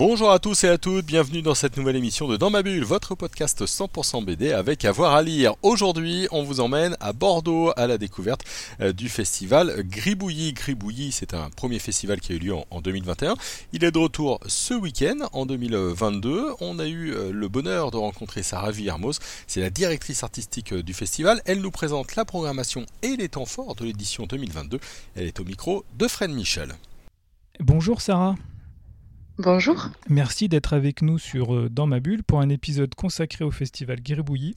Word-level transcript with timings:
Bonjour 0.00 0.30
à 0.30 0.38
tous 0.38 0.64
et 0.64 0.68
à 0.70 0.78
toutes, 0.78 1.04
bienvenue 1.04 1.42
dans 1.42 1.54
cette 1.54 1.76
nouvelle 1.76 1.96
émission 1.96 2.26
de 2.26 2.38
Dans 2.38 2.48
ma 2.48 2.62
bulle, 2.62 2.84
votre 2.84 3.14
podcast 3.14 3.66
100% 3.66 4.24
BD 4.24 4.50
avec 4.50 4.86
avoir 4.86 5.12
à 5.12 5.20
lire. 5.20 5.56
Aujourd'hui, 5.60 6.26
on 6.30 6.42
vous 6.42 6.60
emmène 6.60 6.96
à 7.00 7.12
Bordeaux 7.12 7.70
à 7.76 7.86
la 7.86 7.98
découverte 7.98 8.42
euh, 8.80 8.94
du 8.94 9.10
festival 9.10 9.82
Gribouillis. 9.82 10.54
Gribouillis, 10.54 11.12
c'est 11.12 11.34
un 11.34 11.50
premier 11.50 11.78
festival 11.78 12.18
qui 12.18 12.32
a 12.32 12.36
eu 12.36 12.38
lieu 12.38 12.54
en 12.70 12.80
2021. 12.80 13.34
Il 13.74 13.84
est 13.84 13.90
de 13.90 13.98
retour 13.98 14.40
ce 14.46 14.72
week-end 14.72 15.18
en 15.34 15.44
2022. 15.44 16.46
On 16.62 16.78
a 16.78 16.86
eu 16.86 17.12
euh, 17.12 17.30
le 17.30 17.48
bonheur 17.48 17.90
de 17.90 17.98
rencontrer 17.98 18.42
Sarah 18.42 18.70
Villermoz, 18.70 19.18
c'est 19.46 19.60
la 19.60 19.68
directrice 19.68 20.22
artistique 20.22 20.72
euh, 20.72 20.82
du 20.82 20.94
festival. 20.94 21.42
Elle 21.44 21.60
nous 21.60 21.70
présente 21.70 22.16
la 22.16 22.24
programmation 22.24 22.86
et 23.02 23.16
les 23.16 23.28
temps 23.28 23.44
forts 23.44 23.74
de 23.74 23.84
l'édition 23.84 24.24
2022. 24.24 24.80
Elle 25.16 25.26
est 25.26 25.40
au 25.40 25.44
micro 25.44 25.84
de 25.98 26.08
Fred 26.08 26.30
Michel. 26.30 26.72
Bonjour 27.60 28.00
Sarah. 28.00 28.34
Bonjour. 29.42 29.88
Merci 30.10 30.50
d'être 30.50 30.74
avec 30.74 31.00
nous 31.00 31.16
sur 31.16 31.54
euh, 31.54 31.70
Dans 31.70 31.86
ma 31.86 31.98
bulle 31.98 32.22
pour 32.22 32.42
un 32.42 32.50
épisode 32.50 32.94
consacré 32.94 33.42
au 33.42 33.50
festival 33.50 33.98
Gribouillis 34.02 34.54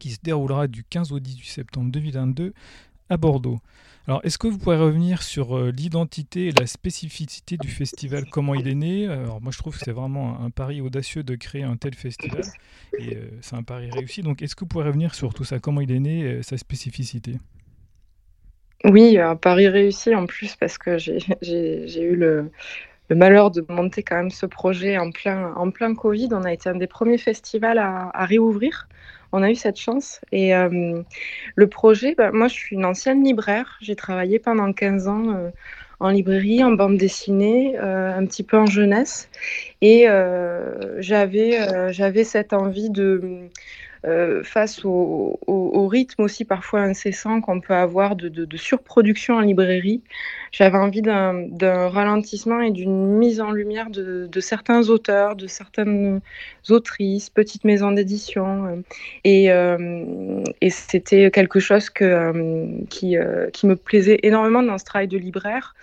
qui 0.00 0.10
se 0.10 0.18
déroulera 0.20 0.66
du 0.66 0.82
15 0.82 1.12
au 1.12 1.20
18 1.20 1.48
septembre 1.48 1.92
2022 1.92 2.52
à 3.08 3.16
Bordeaux. 3.18 3.60
Alors, 4.08 4.20
est-ce 4.24 4.36
que 4.36 4.48
vous 4.48 4.58
pouvez 4.58 4.78
revenir 4.78 5.22
sur 5.22 5.56
euh, 5.56 5.70
l'identité 5.70 6.48
et 6.48 6.50
la 6.50 6.66
spécificité 6.66 7.56
du 7.56 7.68
festival? 7.68 8.24
Comment 8.28 8.56
il 8.56 8.66
est 8.66 8.74
né? 8.74 9.06
Alors, 9.06 9.40
moi, 9.40 9.52
je 9.52 9.58
trouve 9.58 9.78
que 9.78 9.84
c'est 9.84 9.92
vraiment 9.92 10.40
un, 10.40 10.50
pari 10.50 10.80
audacieux 10.80 11.22
de 11.22 11.36
créer 11.36 11.62
un 11.62 11.76
tel 11.76 11.94
festival 11.94 12.42
et 12.98 13.14
euh, 13.14 13.28
c'est 13.42 13.54
un 13.54 13.62
pari 13.62 13.92
réussi. 13.92 14.22
Donc, 14.22 14.42
est-ce 14.42 14.56
que 14.56 14.64
vous 14.64 14.68
pouvez 14.68 14.86
revenir 14.86 15.14
sur 15.14 15.34
tout 15.34 15.44
ça? 15.44 15.60
Comment 15.60 15.82
il 15.82 15.92
est 15.92 16.00
né, 16.00 16.42
sa 16.42 16.58
spécificité? 16.58 17.36
Oui, 18.82 19.18
un 19.18 19.36
pari 19.36 19.68
réussi 19.68 20.16
en 20.16 20.26
plus 20.26 20.56
parce 20.56 20.78
que 20.78 20.98
j'ai 20.98 22.02
eu 22.02 22.16
le, 22.16 22.50
le 23.08 23.16
malheur 23.16 23.50
de 23.50 23.64
monter 23.68 24.02
quand 24.02 24.16
même 24.16 24.30
ce 24.30 24.46
projet 24.46 24.98
en 24.98 25.10
plein, 25.10 25.52
en 25.54 25.70
plein 25.70 25.94
Covid. 25.94 26.28
On 26.32 26.44
a 26.44 26.52
été 26.52 26.68
un 26.68 26.74
des 26.74 26.86
premiers 26.86 27.18
festivals 27.18 27.78
à, 27.78 28.24
réouvrir. 28.24 28.88
On 29.32 29.42
a 29.42 29.50
eu 29.50 29.54
cette 29.54 29.78
chance. 29.78 30.20
Et 30.32 30.54
euh, 30.54 31.02
le 31.54 31.66
projet, 31.68 32.14
bah, 32.14 32.30
moi 32.32 32.48
je 32.48 32.54
suis 32.54 32.76
une 32.76 32.84
ancienne 32.84 33.22
libraire. 33.22 33.78
J'ai 33.80 33.96
travaillé 33.96 34.38
pendant 34.38 34.72
15 34.72 35.08
ans 35.08 35.34
euh, 35.34 35.50
en 36.00 36.10
librairie, 36.10 36.62
en 36.62 36.72
bande 36.72 36.96
dessinée, 36.96 37.76
euh, 37.78 38.14
un 38.14 38.26
petit 38.26 38.42
peu 38.42 38.56
en 38.56 38.66
jeunesse. 38.66 39.28
Et 39.82 40.06
j'avais, 40.98 41.92
j'avais 41.92 42.24
cette 42.24 42.52
envie 42.52 42.90
de 42.90 43.48
euh, 44.06 44.42
face 44.44 44.84
au, 44.84 45.38
rythme 45.88 46.22
aussi 46.22 46.44
parfois 46.44 46.80
incessant 46.80 47.40
qu'on 47.40 47.60
peut 47.60 47.74
avoir 47.74 48.16
de, 48.16 48.56
surproduction 48.56 49.34
en 49.34 49.40
librairie, 49.40 50.02
j'avais 50.52 50.78
envie 50.78 51.02
d'un 51.02 51.88
ralentissement 51.88 52.60
et 52.60 52.70
d'une 52.70 53.18
mise 53.18 53.40
en 53.40 53.52
lumière 53.52 53.90
de, 53.90 54.40
certains 54.40 54.88
auteurs, 54.88 55.36
de 55.36 55.46
certaines 55.46 56.20
autrices, 56.68 57.30
petites 57.30 57.64
maisons 57.64 57.92
d'édition. 57.92 58.66
Euh, 58.66 59.48
euh, 59.48 60.44
et, 60.60 60.70
c'était 60.70 61.30
quelque 61.30 61.60
chose 61.60 61.90
qui, 61.90 62.06
qui 62.88 63.66
me 63.66 63.74
plaisait 63.76 64.20
énormément 64.22 64.62
dans 64.62 64.78
ce 64.78 64.84
travail 64.84 65.08
de 65.08 65.18
libraire. 65.18 65.74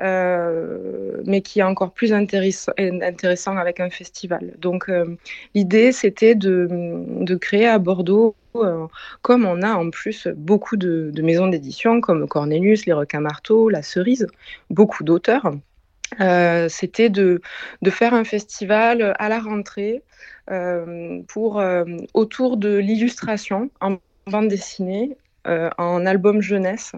Euh, 0.00 1.22
mais 1.24 1.40
qui 1.40 1.60
est 1.60 1.64
encore 1.64 1.92
plus 1.92 2.12
intéressant, 2.12 2.72
avec 3.56 3.78
un 3.78 3.90
festival. 3.90 4.54
Donc 4.58 4.88
euh, 4.88 5.16
l'idée, 5.54 5.92
c'était 5.92 6.34
de, 6.34 6.66
de, 7.20 7.34
créer 7.36 7.68
à 7.68 7.78
Bordeaux, 7.78 8.34
euh, 8.56 8.86
comme 9.22 9.44
on 9.44 9.62
a 9.62 9.72
en 9.74 9.90
plus 9.90 10.26
beaucoup 10.36 10.76
de, 10.76 11.12
maisons 11.22 11.46
d'édition, 11.46 12.00
comme 12.00 12.26
Cornelius, 12.26 12.86
Les 12.86 12.92
Requins 12.92 13.20
Marteaux, 13.20 13.68
La 13.68 13.82
Cerise, 13.82 14.26
beaucoup 14.68 15.04
d'auteurs. 15.04 15.52
c'était 16.68 17.08
de, 17.08 17.40
de, 17.82 17.90
faire 17.90 18.14
un 18.14 18.24
festival 18.24 19.14
à 19.18 19.28
la 19.28 19.38
rentrée 19.38 20.02
pour, 21.28 21.62
autour 22.14 22.56
de 22.56 22.76
l'illustration 22.76 23.70
en 23.80 23.98
bande 24.26 24.48
dessinée 24.48 25.16
euh, 25.46 25.68
en 25.76 26.06
album 26.06 26.40
jeunesse 26.40 26.92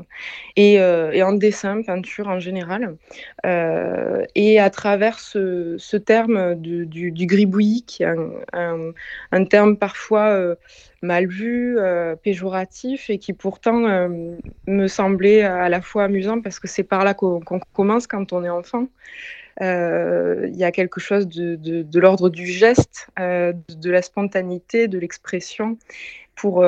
et, 0.55 0.81
euh, 0.81 1.21
en 1.27 1.33
dessin, 1.33 1.83
peinture 1.83 2.29
en 2.29 2.39
général. 2.39 2.97
Euh, 3.45 4.25
et 4.37 4.61
à 4.61 4.71
travers 4.71 5.19
ce, 5.19 5.97
terme 5.97 6.55
du, 6.55 6.87
du, 6.87 7.27
gribouillis, 7.27 7.83
qui 7.83 8.05
est 8.05 8.15
un, 8.53 9.45
terme 9.47 9.77
parfois 9.77 10.57
mal 11.03 11.27
vu, 11.27 11.77
péjoratif, 12.23 13.11
et 13.11 13.19
qui 13.19 13.33
pourtant 13.33 14.09
me 14.69 14.87
semblait 14.87 15.43
à 15.43 15.69
la 15.69 15.81
fois 15.81 16.05
amusant 16.05 16.41
parce 16.41 16.61
que 16.61 16.69
c'est 16.69 16.85
par 16.85 17.03
là 17.03 17.15
qu'on 17.15 17.41
commence 17.73 18.07
quand 18.07 18.33
on 18.33 18.45
est 18.45 18.49
enfant. 18.49 18.87
Il 19.61 20.55
y 20.55 20.65
a 20.65 20.71
quelque 20.71 21.01
chose 21.01 21.27
de, 21.27 21.57
de, 21.57 21.83
de 21.83 22.01
l'ordre 22.01 22.29
du 22.29 22.47
geste, 22.47 23.09
de 23.19 23.91
la 23.91 24.03
spontanéité, 24.03 24.87
de 24.87 25.01
l'expression, 25.01 25.79
pour, 26.37 26.65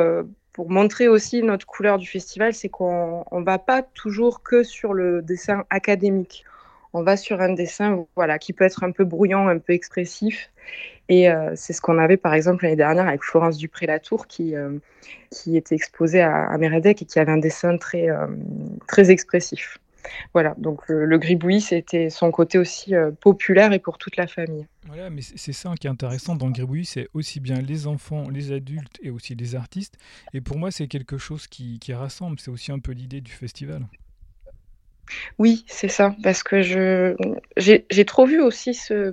pour 0.58 0.72
montrer 0.72 1.06
aussi 1.06 1.40
notre 1.44 1.66
couleur 1.66 1.98
du 1.98 2.08
festival, 2.08 2.52
c'est 2.52 2.68
qu'on 2.68 3.24
ne 3.30 3.44
va 3.44 3.60
pas 3.60 3.80
toujours 3.80 4.42
que 4.42 4.64
sur 4.64 4.92
le 4.92 5.22
dessin 5.22 5.64
académique. 5.70 6.44
On 6.92 7.04
va 7.04 7.16
sur 7.16 7.40
un 7.40 7.52
dessin 7.52 8.04
voilà, 8.16 8.40
qui 8.40 8.52
peut 8.52 8.64
être 8.64 8.82
un 8.82 8.90
peu 8.90 9.04
brouillon, 9.04 9.46
un 9.46 9.58
peu 9.58 9.72
expressif. 9.72 10.50
Et 11.08 11.30
euh, 11.30 11.52
c'est 11.54 11.72
ce 11.72 11.80
qu'on 11.80 11.96
avait 11.96 12.16
par 12.16 12.34
exemple 12.34 12.64
l'année 12.64 12.74
dernière 12.74 13.06
avec 13.06 13.22
Florence 13.22 13.56
Dupré-Latour 13.56 14.26
qui, 14.26 14.56
euh, 14.56 14.80
qui 15.30 15.56
était 15.56 15.76
exposée 15.76 16.22
à, 16.22 16.50
à 16.50 16.58
et 16.58 16.94
qui 16.96 17.18
avait 17.20 17.30
un 17.30 17.38
dessin 17.38 17.76
très, 17.76 18.10
euh, 18.10 18.26
très 18.88 19.12
expressif. 19.12 19.78
Voilà, 20.32 20.54
donc 20.58 20.88
le, 20.88 21.18
gribouillis, 21.18 21.60
c'était 21.60 22.10
son 22.10 22.30
côté 22.30 22.58
aussi 22.58 22.94
euh, 22.94 23.10
populaire 23.10 23.72
et 23.72 23.78
pour 23.78 23.98
toute 23.98 24.16
la 24.16 24.26
famille. 24.26 24.66
Voilà, 24.86 25.10
mais 25.10 25.22
c'est 25.22 25.52
ça 25.52 25.74
qui 25.78 25.86
est 25.86 25.90
intéressant 25.90 26.34
dans 26.34 26.46
le 26.46 26.52
gribouillis, 26.52 26.86
c'est 26.86 27.08
aussi 27.14 27.40
bien 27.40 27.60
les 27.60 27.86
enfants, 27.86 28.28
les 28.30 28.52
adultes 28.52 28.98
et 29.02 29.10
aussi 29.10 29.34
les 29.34 29.54
artistes. 29.54 29.98
Et 30.32 30.40
pour 30.40 30.58
moi, 30.58 30.70
c'est 30.70 30.88
quelque 30.88 31.18
chose 31.18 31.46
qui 31.46 31.80
rassemble, 31.92 32.38
c'est 32.40 32.50
aussi 32.50 32.72
un 32.72 32.78
peu 32.78 32.92
l'idée 32.92 33.20
du 33.20 33.32
festival. 33.32 33.86
Oui, 35.38 35.64
c'est 35.66 35.88
ça, 35.88 36.14
parce 36.22 36.42
que 36.42 36.62
je 36.62 37.14
j'ai 37.56 38.04
trop 38.04 38.26
vu 38.26 38.40
aussi 38.40 38.74
ce, 38.74 39.12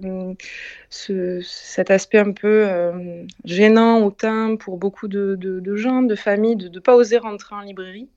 ce 0.90 1.42
cet 1.42 1.92
aspect 1.92 2.20
un 2.20 2.32
peu 2.32 2.68
euh, 2.68 3.24
gênant, 3.44 4.02
hautain 4.04 4.56
pour 4.56 4.78
beaucoup 4.78 5.08
de, 5.08 5.36
de, 5.36 5.76
gens, 5.76 6.02
de 6.02 6.16
familles, 6.16 6.56
de 6.56 6.70
ne 6.70 6.80
pas 6.80 6.96
oser 6.96 7.18
rentrer 7.18 7.56
en 7.56 7.62
librairie. 7.62 8.10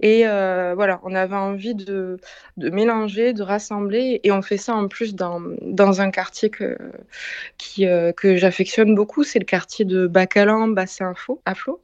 Et 0.00 0.26
euh, 0.26 0.74
voilà, 0.74 1.00
on 1.04 1.14
avait 1.14 1.36
envie 1.36 1.74
de, 1.74 2.18
de, 2.56 2.70
mélanger, 2.70 3.32
de 3.32 3.42
rassembler, 3.42 4.20
et 4.24 4.32
on 4.32 4.42
fait 4.42 4.56
ça 4.58 4.74
en 4.74 4.88
plus 4.88 5.14
dans, 5.14 5.40
dans 5.62 6.00
un 6.00 6.10
quartier 6.10 6.50
que, 6.50 6.76
euh, 7.80 8.12
que 8.12 8.36
j'affectionne 8.36 8.94
beaucoup, 8.94 9.24
c'est 9.24 9.38
le 9.38 9.44
quartier 9.44 9.84
de 9.84 10.06
Bacalan, 10.06 10.68
Bassin 10.68 11.14
à 11.44 11.54
Flot. 11.54 11.80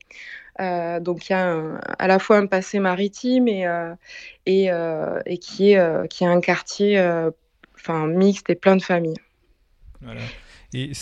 Euh, 0.63 1.01
donc 1.01 1.29
il 1.29 1.33
y 1.33 1.35
a 1.35 1.79
à 1.99 2.07
la 2.07 2.19
fois 2.19 2.39
un 2.39 2.47
passé 2.47 2.79
maritime 2.79 3.49
et, 3.49 3.67
euh, 3.67 3.95
et, 4.47 4.71
euh, 4.71 5.21
et, 5.27 5.39
qui, 5.39 5.73
est, 5.73 6.09
qui 6.09 6.25
est 6.25 6.29
un 6.29 6.41
quartier 6.41 7.01
enfin, 7.75 8.07
mixte 8.07 8.49
et 8.49 8.55
plein 8.55 8.77
de 8.77 8.83
familles. 8.83 9.19
Voilà. 10.01 10.21
Et 10.73 10.93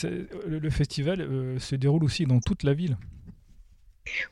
le 0.46 0.70
festival 0.70 1.26
se 1.58 1.76
déroule 1.76 2.04
aussi 2.04 2.24
dans 2.24 2.40
toute 2.40 2.64
la 2.64 2.74
ville? 2.74 2.96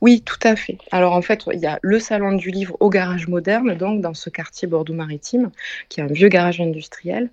Oui, 0.01 0.23
tout 0.23 0.41
à 0.43 0.57
fait. 0.57 0.79
Alors 0.91 1.13
en 1.13 1.23
fait, 1.23 1.45
il 1.53 1.61
y 1.61 1.67
a 1.67 1.79
le 1.83 2.01
salon 2.01 2.33
du 2.33 2.51
livre 2.51 2.77
au 2.81 2.91
garage 2.91 3.29
moderne, 3.29 3.75
donc 3.77 4.01
dans 4.01 4.15
ce 4.15 4.31
quartier 4.31 4.67
Bordeaux-Maritime, 4.67 5.53
qui 5.89 6.01
est 6.01 6.03
un 6.03 6.09
vieux 6.09 6.29
garage 6.29 6.61
industriel. 6.61 7.31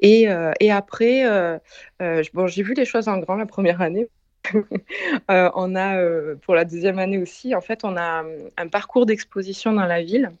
Et, 0.00 0.28
et 0.60 0.70
après, 0.70 1.24
bon, 1.98 2.46
j'ai 2.46 2.62
vu 2.62 2.74
les 2.74 2.84
choses 2.84 3.08
en 3.08 3.18
grand 3.18 3.34
la 3.34 3.46
première 3.46 3.80
année, 3.80 4.06
Euh, 5.30 5.50
on 5.54 5.74
a, 5.74 5.98
euh, 5.98 6.36
pour 6.36 6.54
la 6.54 6.64
deuxième 6.64 6.98
année 6.98 7.18
aussi, 7.18 7.54
en 7.54 7.60
fait, 7.60 7.84
on 7.84 7.96
a 7.96 8.24
euh, 8.24 8.48
un 8.56 8.68
parcours 8.68 9.04
d'exposition 9.04 9.72
dans 9.72 9.84
la 9.84 10.02
ville. 10.02 10.32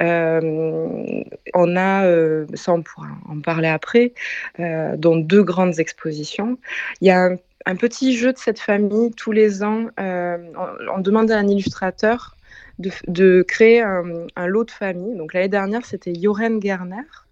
on 0.00 1.76
a, 1.76 2.02
ça 2.54 2.72
on 2.72 2.82
pourra 2.82 3.08
en 3.28 3.40
parler 3.40 3.68
après, 3.68 4.12
dont 4.58 5.16
deux 5.16 5.42
grandes 5.42 5.78
expositions. 5.78 6.58
Il 7.00 7.08
y 7.08 7.10
a 7.10 7.30
un, 7.66 7.76
petit 7.76 8.16
jeu 8.16 8.32
de 8.32 8.38
cette 8.38 8.58
famille 8.58 9.12
tous 9.12 9.32
les 9.32 9.62
ans. 9.62 9.86
on, 9.96 11.00
demande 11.00 11.30
à 11.30 11.38
un 11.38 11.46
illustrateur 11.46 12.36
de, 12.78 13.42
créer 13.42 13.80
un, 13.82 14.46
lot 14.46 14.64
de 14.64 14.70
famille. 14.70 15.16
Donc 15.16 15.34
l'année 15.34 15.48
dernière, 15.48 15.84
c'était 15.86 16.14
Joren 16.14 16.60
Gerner 16.60 17.25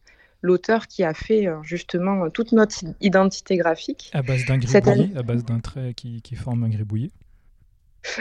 l'auteur 0.45 0.89
qui 0.89 1.03
a 1.05 1.15
fait 1.15 1.47
euh, 1.47 1.57
justement 1.63 2.29
toute 2.29 2.53
notre 2.53 2.77
identité 3.01 3.57
graphique. 3.57 4.11
À 4.13 4.21
base 4.21 4.45
d'un 4.45 4.59
gribouillis, 4.59 5.17
à 5.17 5.23
base 5.23 5.43
d'un 5.43 5.59
trait 5.59 5.95
qui, 5.95 6.21
forme 6.37 6.65
un 6.65 6.69
gribouillis 6.69 7.13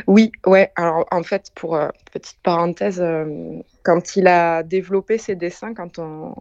oui, 0.08 0.32
ouais. 0.46 0.72
Alors 0.78 1.06
en 1.12 1.24
fait, 1.24 1.52
pour 1.56 1.76
euh, 1.76 1.90
petite 2.14 2.40
parenthèse, 2.42 3.02
euh, 3.02 3.60
quand 3.84 4.16
il 4.16 4.28
a 4.28 4.64
développé 4.64 5.18
ses 5.18 5.36
dessins, 5.36 5.74
quand 5.74 6.00
on, 6.00 6.34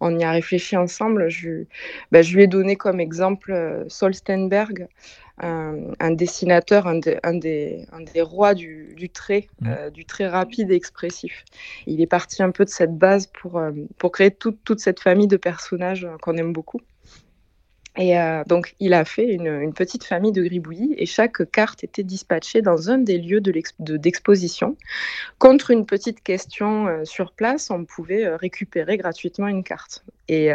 on 0.00 0.18
y 0.18 0.24
a 0.24 0.32
réfléchi 0.32 0.76
ensemble, 0.76 1.28
je, 1.28 1.66
bah, 2.10 2.22
je 2.22 2.34
lui 2.34 2.42
ai 2.42 2.48
donné 2.48 2.74
comme 2.74 2.98
exemple 2.98 3.84
Solstenberg, 3.86 4.88
un, 5.40 6.10
dessinateur, 6.10 6.86
un, 6.86 7.00
un, 7.22 7.34
des, 7.34 7.86
un, 7.92 8.00
des, 8.00 8.22
rois 8.22 8.54
du, 8.54 8.94
du 8.96 9.08
trait, 9.08 9.48
mmh. 9.60 9.68
euh, 9.68 9.90
du 9.90 10.04
trait 10.04 10.28
rapide 10.28 10.70
et 10.70 10.74
expressif. 10.74 11.44
Il 11.86 12.00
est 12.00 12.06
parti 12.06 12.42
un 12.42 12.50
peu 12.50 12.64
de 12.64 12.70
cette 12.70 12.96
base 12.96 13.26
pour, 13.26 13.58
euh, 13.58 13.72
pour 13.98 14.12
créer 14.12 14.30
toute, 14.30 14.58
toute 14.64 14.80
cette 14.80 15.00
famille 15.00 15.28
de 15.28 15.36
personnages 15.36 16.06
qu'on 16.22 16.36
aime 16.36 16.52
beaucoup. 16.52 16.80
Et 18.00 18.14
donc, 18.46 18.76
il 18.78 18.94
a 18.94 19.04
fait 19.04 19.26
une, 19.26 19.72
petite 19.72 20.04
famille 20.04 20.30
de 20.30 20.44
gribouillis 20.44 20.94
et 20.96 21.04
chaque 21.04 21.50
carte 21.50 21.82
était 21.82 22.04
dispatchée 22.04 22.62
dans 22.62 22.90
un 22.90 22.98
des 22.98 23.18
lieux 23.18 23.40
d'exposition. 23.40 24.76
Contre 25.40 25.72
une 25.72 25.84
petite 25.84 26.22
question 26.22 27.04
sur 27.04 27.32
place, 27.32 27.72
on 27.72 27.84
pouvait 27.84 28.36
récupérer 28.36 28.98
gratuitement 28.98 29.48
une 29.48 29.64
carte. 29.64 30.04
Et 30.28 30.50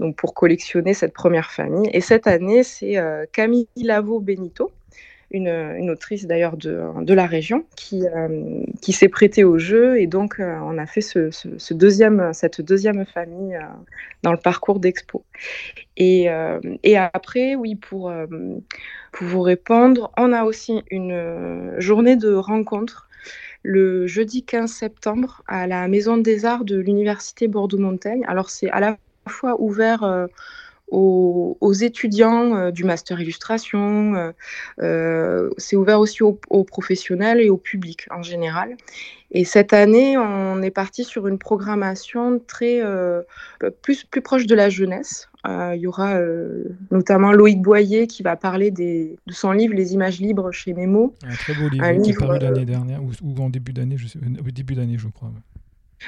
donc, 0.00 0.16
pour 0.16 0.34
collectionner 0.34 0.94
cette 0.94 1.12
première 1.12 1.52
famille. 1.52 1.88
Et 1.92 2.00
cette 2.00 2.26
année, 2.26 2.64
c'est 2.64 2.96
Camille 3.32 3.68
Lavo 3.76 4.20
Benito 4.20 4.72
une, 5.30 5.90
autrice 5.90 6.26
d'ailleurs 6.26 6.56
de, 6.56 6.82
de, 7.02 7.14
la 7.14 7.26
région 7.26 7.64
qui, 7.76 8.04
euh, 8.06 8.62
qui 8.80 8.92
s'est 8.92 9.08
prêtée 9.08 9.44
au 9.44 9.58
jeu 9.58 10.00
et 10.00 10.06
donc 10.06 10.40
euh, 10.40 10.58
on 10.64 10.76
a 10.76 10.86
fait 10.86 11.00
ce, 11.00 11.72
deuxième, 11.72 12.32
cette 12.32 12.60
deuxième 12.60 13.04
famille 13.06 13.54
euh, 13.54 13.60
dans 14.22 14.32
le 14.32 14.38
parcours 14.38 14.80
d'expo. 14.80 15.24
Et, 15.96 16.28
et, 16.82 16.96
après, 16.96 17.56
oui, 17.56 17.74
pour, 17.74 18.10
pour 19.12 19.26
vous 19.26 19.42
répondre, 19.42 20.10
on 20.16 20.32
a 20.32 20.44
aussi 20.44 20.82
une 20.90 21.74
journée 21.76 22.16
de 22.16 22.32
rencontre 22.32 23.09
le 23.62 24.06
jeudi 24.06 24.42
15 24.44 24.70
septembre 24.70 25.42
à 25.46 25.66
la 25.66 25.86
Maison 25.88 26.16
des 26.16 26.44
Arts 26.44 26.64
de 26.64 26.76
l'Université 26.76 27.48
Bordeaux-Montaigne. 27.48 28.24
Alors 28.26 28.50
c'est 28.50 28.70
à 28.70 28.80
la 28.80 28.98
fois 29.28 29.60
ouvert 29.60 30.28
aux, 30.90 31.72
étudiants 31.72 32.56
euh, 32.56 32.70
du 32.70 32.84
master 32.84 33.20
illustration. 33.20 34.14
Euh, 34.14 34.32
euh, 34.80 35.50
c'est 35.56 35.76
ouvert 35.76 36.00
aussi 36.00 36.22
aux, 36.22 36.38
professionnels 36.64 37.40
et 37.40 37.50
au 37.50 37.56
public 37.56 38.06
en 38.10 38.22
général. 38.22 38.76
Et 39.32 39.44
cette 39.44 39.72
année, 39.72 40.18
on 40.18 40.60
est 40.60 40.72
parti 40.72 41.04
sur 41.04 41.28
une 41.28 41.38
programmation 41.38 42.40
très 42.44 42.82
plus, 43.82 44.02
plus 44.04 44.22
proche 44.22 44.46
de 44.46 44.56
la 44.56 44.68
jeunesse. 44.68 45.28
il 45.46 45.78
y 45.78 45.86
aura 45.86 46.18
notamment 46.90 47.30
Loïc 47.30 47.62
Boyer 47.62 48.08
qui 48.08 48.24
va 48.24 48.34
parler 48.34 48.72
des, 48.72 49.18
de 49.28 49.32
son 49.32 49.52
livre 49.52 49.74
Les 49.74 49.94
images 49.94 50.18
libres 50.18 50.50
chez 50.50 50.74
Memo. 50.74 51.14
Un 51.24 51.34
très 51.34 51.54
beau 51.54 51.68
livre 51.68 52.02
qui 52.02 52.10
est 52.10 52.18
paru 52.18 52.40
l'année 52.40 52.64
dernière 52.64 53.00
ou, 53.04 53.40
en 53.40 53.50
début 53.50 53.72
d'année, 53.72 53.96
je 53.96 54.08
début 54.50 54.74
d'année, 54.74 54.98
je 54.98 55.06
crois. 55.06 55.30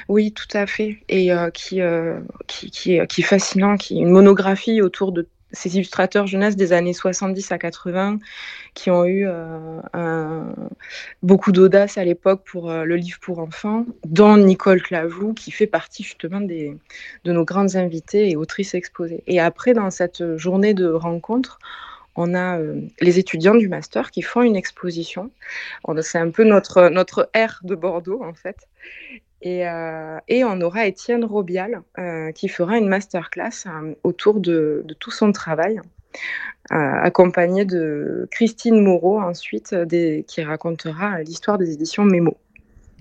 Oui, 0.07 0.31
tout 0.31 0.47
à 0.53 0.65
fait. 0.65 0.97
Et 1.09 1.31
euh, 1.31 1.49
qui, 1.49 1.81
euh, 1.81 2.19
qui, 2.47 2.71
qui, 2.71 2.99
qui, 3.07 3.21
est 3.21 3.25
fascinant, 3.25 3.77
qui 3.77 3.97
est 3.97 4.01
une 4.01 4.09
monographie 4.09 4.81
autour 4.81 5.11
de 5.11 5.27
ces 5.51 5.75
illustrateurs 5.75 6.25
jeunesse 6.25 6.55
des 6.55 6.73
années 6.73 6.93
70 6.93 7.51
à 7.51 7.59
80 7.59 8.17
qui 8.73 8.89
ont 8.89 9.05
eu 9.05 9.27
euh, 9.27 10.51
beaucoup 11.21 11.51
d'audace 11.51 11.99
à 11.99 12.03
l'époque 12.03 12.41
pour 12.43 12.71
le 12.71 12.95
livre 12.95 13.19
pour 13.21 13.37
enfants, 13.37 13.85
dont 14.03 14.35
Nicole 14.35 14.81
Clavou, 14.81 15.35
qui 15.35 15.51
fait 15.51 15.67
partie 15.67 16.01
justement 16.01 16.41
des, 16.41 16.75
de 17.23 17.31
nos 17.31 17.45
grandes 17.45 17.75
invitées 17.75 18.31
et 18.31 18.35
autrices 18.35 18.73
exposées. 18.73 19.23
Et 19.27 19.39
après, 19.39 19.73
dans 19.73 19.91
cette 19.91 20.37
journée 20.37 20.73
de 20.73 20.89
rencontre, 20.89 21.59
on 22.15 22.33
a 22.33 22.57
les 22.99 23.19
étudiants 23.19 23.55
du 23.55 23.69
master 23.69 24.09
qui 24.09 24.23
font 24.23 24.41
une 24.41 24.55
exposition. 24.55 25.29
C'est 26.01 26.17
un 26.17 26.31
peu 26.31 26.45
notre, 26.45 26.89
notre 26.89 27.29
de 27.63 27.75
Bordeaux, 27.75 28.23
en 28.23 28.33
fait. 28.33 28.57
Euh, 29.45 30.19
et, 30.27 30.43
on 30.43 30.61
aura 30.61 30.87
Étienne 30.87 31.25
Robial 31.25 31.81
euh, 31.97 32.31
qui 32.31 32.47
fera 32.47 32.77
une 32.77 32.87
masterclass 32.87 33.65
euh, 33.65 33.93
autour 34.03 34.39
de, 34.39 34.85
tout 34.99 35.11
son 35.11 35.31
travail, 35.31 35.79
accompagné 36.69 37.65
de 37.65 38.27
Christine 38.31 38.79
Moreau 38.79 39.19
ensuite, 39.19 39.75
qui 40.27 40.43
racontera 40.43 41.21
l'histoire 41.21 41.57
des 41.57 41.73
éditions 41.73 42.05
Mémo. 42.05 42.37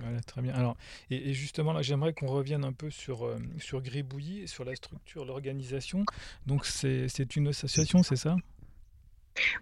Voilà, 0.01 0.21
très 0.21 0.43
bien. 0.43 0.53
Alors, 0.55 0.77
et, 1.11 1.33
justement, 1.33 1.73
là, 1.73 1.81
j'aimerais 1.83 2.13
qu'on 2.13 2.27
revienne 2.27 2.65
un 2.65 2.73
peu 2.73 2.91
sur, 2.91 3.31
sur 3.59 3.81
Gribouillis, 3.81 4.49
sur 4.49 4.65
la 4.65 4.75
structure, 4.75 5.25
l'organisation. 5.25 6.05
Donc, 6.47 6.67
c'est 6.67 7.37
une 7.37 7.49
association, 7.49 8.03
c'est 8.03 8.17
ça? 8.17 8.37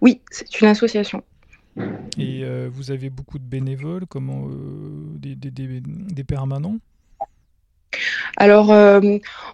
Oui, 0.00 0.22
c'est 0.30 0.60
une 0.60 0.68
association. 0.68 1.22
Et 2.18 2.44
euh, 2.44 2.68
vous 2.72 2.90
avez 2.90 3.10
beaucoup 3.10 3.38
de 3.38 3.44
bénévoles, 3.44 4.06
comment, 4.06 4.48
euh, 4.48 5.04
des, 5.16 6.24
permanents? 6.24 6.76
Alors, 8.36 8.72
euh, 8.72 9.00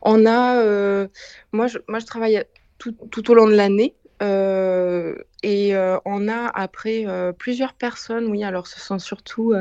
on 0.02 0.26
a. 0.26 1.08
moi, 1.52 1.66
je, 1.66 1.78
moi, 1.88 1.98
je 1.98 2.06
travaille 2.06 2.44
tout, 2.78 2.92
tout 3.10 3.30
au 3.30 3.34
long 3.34 3.46
de 3.46 3.54
l'année. 3.54 3.94
et 4.22 5.74
on 6.04 6.28
a 6.28 6.46
après 6.54 7.06
plusieurs 7.38 7.74
personnes, 7.74 8.26
oui, 8.26 8.42
alors 8.44 8.66
ce 8.66 8.80
sont 8.80 8.98
surtout 8.98 9.54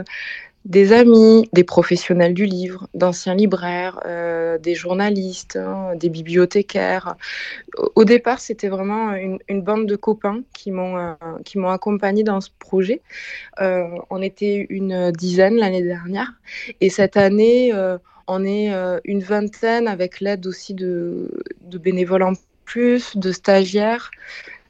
des 0.65 0.93
amis, 0.93 1.47
des 1.53 1.63
professionnels 1.63 2.33
du 2.33 2.45
livre, 2.45 2.87
d'anciens 2.95 3.35
libraires, 3.35 3.99
euh, 4.05 4.57
des 4.57 4.73
journalistes, 4.73 5.57
hein, 5.57 5.95
des 5.95 6.09
bibliothécaires. 6.09 7.15
Au 7.95 8.03
départ, 8.03 8.39
c'était 8.39 8.67
vraiment 8.67 9.13
une, 9.13 9.61
bande 9.61 9.85
de 9.85 9.95
copains 9.95 10.41
qui 10.53 10.71
m'ont 10.71 10.97
euh, 10.97 11.67
accompagné 11.67 12.23
dans 12.23 12.41
ce 12.41 12.49
projet. 12.57 13.01
Euh, 13.61 13.85
on 14.09 14.21
était 14.23 14.65
une 14.69 15.11
dizaine 15.11 15.55
l'année 15.55 15.83
dernière, 15.83 16.33
et 16.81 16.89
cette 16.89 17.15
année, 17.15 17.71
on 18.27 18.43
est 18.43 18.73
une 19.03 19.21
vingtaine 19.21 19.87
avec 19.87 20.19
l'aide 20.19 20.47
aussi 20.47 20.73
de, 20.73 21.31
bénévoles 21.61 22.23
en 22.23 22.33
plus, 22.65 23.15
de 23.17 23.31
stagiaires, 23.31 24.09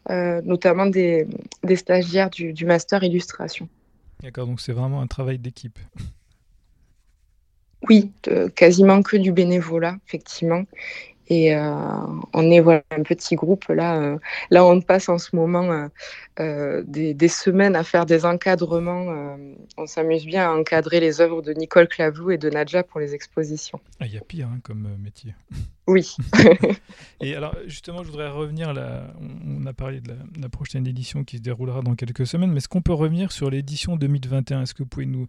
notamment 0.10 0.88
des, 0.88 1.26
des 1.64 1.78
stagiaires 1.78 2.30
du 2.30 2.66
master 2.66 3.04
illustration. 3.04 3.70
D'accord, 4.22 4.48
donc 4.48 4.62
c'est 4.62 4.74
vraiment 4.74 5.02
un 5.02 5.08
travail 5.08 5.40
d'équipe. 5.40 5.80
Oui, 7.88 8.12
quasiment 8.56 9.04
que 9.04 9.18
du 9.18 9.32
bénévolat, 9.32 9.98
effectivement. 10.08 10.64
Et 11.28 11.56
euh, 11.56 11.72
on 12.34 12.52
est 12.52 12.60
voilà, 12.60 12.84
un 12.92 13.04
petit 13.04 13.36
groupe. 13.36 13.66
Là, 13.70 14.02
euh, 14.02 14.18
là, 14.52 14.66
on 14.66 14.82
passe 14.82 15.10
en 15.10 15.18
ce 15.18 15.36
moment 15.36 15.90
euh, 16.40 16.84
des, 16.86 17.28
semaines 17.28 17.76
à 17.76 17.84
faire 17.84 18.06
des 18.06 18.26
encadrements. 18.26 19.38
on 19.78 19.88
s'amuse 19.88 20.26
bien 20.26 20.50
à 20.50 20.54
encadrer 20.54 21.00
les 21.00 21.22
œuvres 21.22 21.42
de 21.42 21.54
Nicole 21.54 21.88
Clavou 21.88 22.32
et 22.32 22.38
de 22.38 22.50
Nadja 22.50 22.84
pour 22.84 23.00
les 23.00 23.16
expositions. 23.16 23.80
Ah, 24.00 24.06
il 24.06 24.14
y 24.14 24.18
a 24.18 24.22
pire 24.22 24.48
hein, 24.48 24.60
comme 24.64 24.88
métier. 25.02 25.34
Oui. 25.88 26.16
et 27.22 27.36
alors, 27.36 27.56
justement, 27.68 28.04
je 28.04 28.10
voudrais 28.10 28.30
revenir 28.30 28.74
là. 28.74 29.14
On, 29.46 29.66
a 29.66 29.74
parlé 29.74 30.02
de 30.02 30.14
la, 30.40 30.50
prochaine 30.50 30.86
édition 30.86 31.24
qui 31.24 31.38
se 31.38 31.42
déroulera 31.42 31.82
dans 31.82 31.96
quelques 31.96 32.28
semaines, 32.28 32.52
mais 32.52 32.58
est-ce 32.58 32.68
qu'on 32.68 32.82
peut 32.82 32.94
revenir 32.94 33.32
sur 33.32 33.50
l'édition 33.50 33.96
2021 33.96 34.62
Est-ce 34.62 34.74
que 34.74 34.84
vous 34.84 34.90
pouvez 34.90 35.06
nous, 35.06 35.28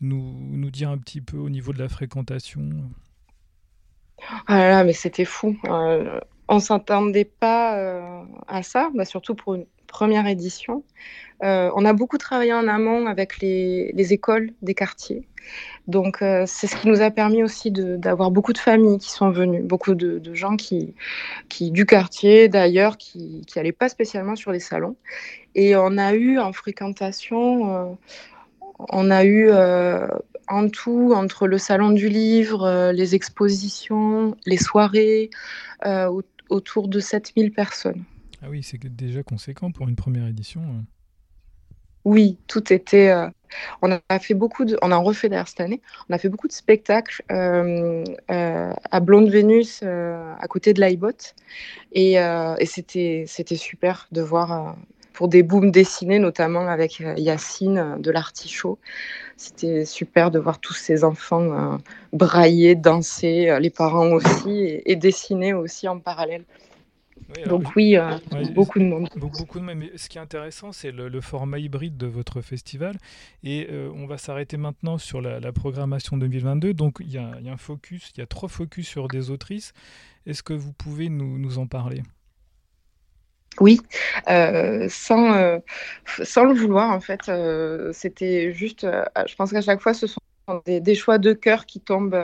nous, 0.00 0.34
nous 0.50 0.70
dire 0.70 0.90
un 0.90 0.98
petit 0.98 1.20
peu 1.20 1.38
au 1.38 1.48
niveau 1.48 1.72
de 1.72 1.78
la 1.78 1.88
fréquentation? 1.88 2.90
Ah 4.46 4.58
là 4.58 4.68
là, 4.70 4.84
mais 4.84 4.92
c'était 4.92 5.24
fou. 5.24 5.56
Euh, 5.66 6.20
on 6.48 6.60
s'entendait 6.60 7.26
pas 7.26 7.76
euh, 7.76 8.22
à 8.46 8.62
ça, 8.62 8.90
bah, 8.94 9.04
surtout 9.04 9.34
pour 9.34 9.54
une 9.54 9.66
première 9.86 10.26
édition. 10.26 10.82
Euh, 11.44 11.70
on 11.76 11.84
a 11.84 11.92
beaucoup 11.92 12.18
travaillé 12.18 12.52
en 12.52 12.66
amont 12.66 13.06
avec 13.06 13.38
les, 13.40 14.12
écoles 14.12 14.50
des 14.62 14.74
quartiers. 14.74 15.28
Donc, 15.86 16.20
euh, 16.20 16.44
c'est 16.46 16.66
ce 16.66 16.76
qui 16.76 16.88
nous 16.88 17.00
a 17.00 17.10
permis 17.10 17.42
aussi 17.42 17.70
d'avoir 17.70 18.30
beaucoup 18.30 18.52
de 18.52 18.58
familles 18.58 18.98
qui 18.98 19.10
sont 19.10 19.30
venues, 19.30 19.62
beaucoup 19.62 19.94
de, 19.94 20.34
gens 20.34 20.56
qui, 20.56 20.94
qui, 21.48 21.70
du 21.70 21.86
quartier, 21.86 22.48
d'ailleurs, 22.48 22.96
qui 22.96 23.44
n'allaient 23.54 23.72
pas 23.72 23.88
spécialement 23.88 24.36
sur 24.36 24.52
les 24.52 24.60
salons. 24.60 24.96
Et 25.54 25.76
on 25.76 25.96
a 25.96 26.14
eu 26.14 26.38
en 26.38 26.52
fréquentation, 26.52 27.96
on 28.78 29.10
a 29.10 29.24
eu 29.24 29.50
en 30.48 30.68
tout, 30.68 31.12
entre 31.14 31.46
le 31.46 31.58
salon 31.58 31.90
du 31.90 32.08
livre, 32.08 32.64
euh, 32.64 32.92
les 32.92 33.14
expositions, 33.14 34.36
les 34.46 34.56
soirées, 34.56 35.30
euh, 35.86 36.10
autour 36.48 36.88
de 36.88 37.00
7000 37.00 37.52
personnes. 37.52 38.04
Ah 38.42 38.46
oui, 38.48 38.62
c'est 38.62 38.78
déjà 38.78 39.22
conséquent 39.22 39.70
pour 39.70 39.88
une 39.88 39.96
première 39.96 40.26
édition. 40.26 40.62
Hein. 40.62 40.84
Oui, 42.04 42.38
tout 42.46 42.72
était. 42.72 43.10
Euh, 43.10 43.28
on 43.82 43.90
a 43.90 44.18
fait 44.18 44.34
beaucoup 44.34 44.64
de. 44.64 44.78
On 44.82 44.92
a 44.92 44.96
refait 44.96 45.28
d'ailleurs 45.28 45.48
cette 45.48 45.60
année. 45.60 45.82
On 46.08 46.14
a 46.14 46.18
fait 46.18 46.28
beaucoup 46.28 46.48
de 46.48 46.52
spectacles 46.52 47.22
à 47.28 49.00
Blonde 49.00 49.28
Vénus, 49.28 49.82
à 49.82 50.46
côté 50.48 50.72
de 50.72 50.80
l'Aibot. 50.80 51.34
Et, 51.92 52.12
et 52.14 52.66
c'était 52.66 53.26
super 53.56 54.08
de 54.12 54.22
voir 54.22 54.76
pour 55.18 55.26
des 55.26 55.42
booms 55.42 55.72
dessinés, 55.72 56.20
notamment 56.20 56.68
avec 56.68 57.00
euh, 57.00 57.12
Yacine 57.16 57.78
euh, 57.78 57.96
de 57.96 58.12
l'Artichaut. 58.12 58.78
C'était 59.36 59.84
super 59.84 60.30
de 60.30 60.38
voir 60.38 60.60
tous 60.60 60.74
ces 60.74 61.02
enfants 61.02 61.42
euh, 61.42 61.76
brailler, 62.12 62.76
danser, 62.76 63.58
les 63.60 63.70
parents 63.70 64.12
aussi, 64.12 64.80
et, 64.86 64.94
dessiner 64.94 65.54
aussi 65.54 65.88
en 65.88 65.98
parallèle. 65.98 66.44
Donc 67.46 67.74
oui, 67.74 67.96
beaucoup 68.54 68.78
de 68.78 68.84
monde. 68.84 69.08
Beaucoup 69.16 69.58
de 69.58 69.64
monde. 69.64 69.74
Mais 69.76 69.90
ce 69.96 70.08
qui 70.08 70.18
est 70.18 70.20
intéressant, 70.20 70.70
c'est 70.70 70.92
le, 70.92 71.20
format 71.20 71.58
hybride 71.58 71.96
de 71.96 72.06
votre 72.06 72.40
festival. 72.40 72.96
Et 73.42 73.68
on 73.94 74.06
va 74.06 74.18
s'arrêter 74.18 74.56
maintenant 74.56 74.98
sur 74.98 75.20
la, 75.20 75.52
programmation 75.52 76.16
2022. 76.16 76.74
Donc 76.74 76.98
il 77.00 77.10
y, 77.10 77.18
a, 77.18 77.32
un 77.44 77.56
focus, 77.56 78.12
il 78.16 78.20
y 78.20 78.22
a 78.22 78.26
trois 78.26 78.48
focus 78.48 78.86
sur 78.86 79.08
des 79.08 79.30
autrices. 79.30 79.72
Est-ce 80.26 80.44
que 80.44 80.54
vous 80.54 80.72
pouvez 80.72 81.08
nous, 81.08 81.38
nous 81.38 81.58
en 81.58 81.66
parler? 81.66 82.02
Oui, 83.60 83.80
euh, 84.28 84.86
sans, 84.88 85.34
euh, 85.34 85.58
sans 86.22 86.44
le 86.44 86.54
vouloir, 86.54 86.90
en 86.90 87.00
fait. 87.00 87.28
Euh, 87.28 87.92
c'était 87.92 88.52
juste, 88.52 88.86
je 89.26 89.34
pense 89.36 89.52
qu'à 89.52 89.60
chaque 89.60 89.80
fois, 89.80 89.94
ce 89.94 90.06
sont 90.06 90.20
des, 90.66 90.94
choix 90.94 91.18
de 91.18 91.32
cœur 91.32 91.66
qui 91.66 91.80
tombent, 91.80 92.20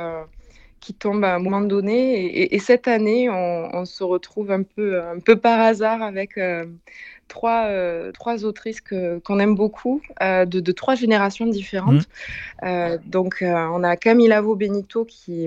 qui 0.80 0.94
tombe 0.94 1.24
à 1.24 1.34
un 1.34 1.38
moment 1.38 1.60
donné. 1.60 2.54
Et, 2.54 2.58
cette 2.58 2.88
année, 2.88 3.28
on, 3.30 3.84
se 3.84 4.04
retrouve 4.04 4.50
un 4.50 4.62
peu, 4.62 5.02
un 5.02 5.18
peu 5.18 5.36
par 5.36 5.60
hasard 5.60 6.02
avec 6.02 6.38
trois, 7.28 7.66
euh, 7.66 8.12
trois 8.12 8.44
autrices 8.44 8.80
qu'on 8.80 9.38
aime 9.38 9.54
beaucoup, 9.54 10.00
euh, 10.22 10.44
de, 10.44 10.60
de, 10.60 10.72
trois 10.72 10.94
générations 10.94 11.46
différentes. 11.46 12.02
Mmh. 12.02 12.66
Euh, 12.66 12.98
donc, 13.06 13.38
on 13.42 13.82
a 13.82 13.96
Camille 13.96 14.28
Lavo 14.28 14.54
Benito 14.54 15.04
qui, 15.04 15.46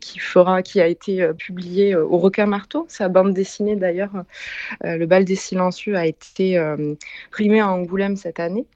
qui, 0.00 0.18
fera, 0.18 0.62
qui 0.62 0.80
a 0.80 0.86
été 0.86 1.28
publiée 1.36 1.96
au 1.96 2.18
Requin 2.18 2.46
Marteau. 2.46 2.86
Sa 2.88 3.08
bande 3.08 3.34
dessinée, 3.34 3.76
d'ailleurs, 3.76 4.12
Le 4.82 5.04
bal 5.06 5.24
des 5.24 5.36
silencieux, 5.36 5.96
a 5.96 6.06
été 6.06 6.62
primée 7.30 7.60
à 7.60 7.68
Angoulême 7.68 8.16
cette 8.16 8.40
année. 8.40 8.66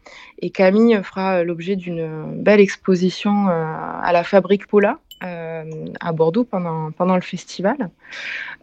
Et 0.40 0.50
Camille 0.50 1.00
fera 1.02 1.44
l'objet 1.44 1.76
d'une 1.76 2.42
belle 2.42 2.60
exposition 2.60 3.48
à 3.48 4.10
la 4.12 4.24
Fabrique 4.24 4.66
Paula. 4.66 4.98
à 5.20 6.12
Bordeaux 6.12 6.44
pendant, 6.44 6.92
pendant 6.92 7.16
le 7.16 7.22
festival. 7.22 7.90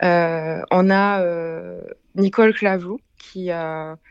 on 0.01 0.89
a 0.89 1.21
Nicole 2.15 2.53
Clavou, 2.53 2.99
qui, 3.31 3.49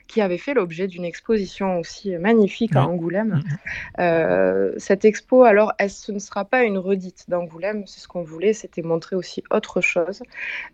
qui 0.09 0.21
avait 0.21 0.39
fait 0.39 0.55
l'objet 0.55 0.87
d'une 0.87 1.05
exposition 1.05 1.79
aussi 1.79 2.17
magnifique 2.17 2.77
à 2.77 2.87
Angoulême. 2.87 3.43
Mm-hmm. 3.43 4.01
Euh, 4.01 4.73
cette 4.77 5.05
expo, 5.05 5.45
alors, 5.45 5.73
elle, 5.79 5.91
ce 5.91 6.13
ne 6.13 6.19
sera 6.19 6.45
pas 6.45 6.65
une 6.65 6.79
redite 6.79 7.25
d'Angoulême, 7.29 7.87
c'est 7.87 8.01
ce 8.01 8.09
qu'on 8.09 8.23
voulait, 8.23 8.53
c'était 8.53 8.83
montrer 8.83 9.17
aussi 9.17 9.43
autre 9.51 9.81
chose. 9.81 10.23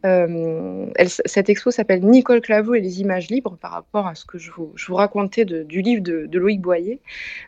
Euh, 0.05 0.87
cette 1.07 1.49
expo 1.49 1.71
s'appelle 1.71 2.05
Nicole 2.05 2.41
Clavou 2.41 2.75
et 2.75 2.81
les 2.81 3.01
images 3.01 3.29
libres 3.29 3.57
par 3.61 3.73
rapport 3.73 4.07
à 4.07 4.15
ce 4.15 4.25
que 4.25 4.39
je 4.39 4.51
vous, 4.51 4.73
je 4.75 4.87
vous 4.87 4.95
racontais 4.97 5.45
du 5.45 5.83
livre 5.83 6.03
de, 6.03 6.27
de, 6.27 6.39
Loïc 6.39 6.61
Boyer. 6.61 7.01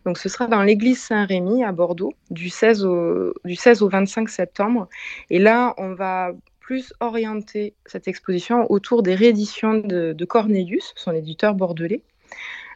Donc, 0.05 0.19
ce 0.19 0.29
sera 0.29 0.47
dans 0.47 0.63
l'église 0.63 1.03
Saint-Rémy 1.03 1.65
à 1.65 1.73
Bordeaux 1.73 2.13
du 2.31 2.49
16, 2.49 2.85
au, 2.85 3.35
du 3.45 3.57
16 3.57 3.83
au 3.83 3.89
25 3.89 4.29
septembre. 4.29 4.89
Et 5.31 5.39
là, 5.39 5.75
on 5.79 5.95
va 5.95 6.33
plus 6.63 6.95
orienter 7.01 7.75
cette 7.87 8.09
exposition 8.09 8.71
autour 8.71 9.03
des 9.03 9.15
rééditions 9.15 9.75
de, 9.75 10.25
Cornelius, 10.25 10.93
son 10.97 11.13
éditeur 11.13 11.55
bordelais, 11.55 12.03